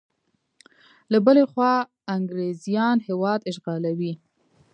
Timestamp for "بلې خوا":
1.25-1.73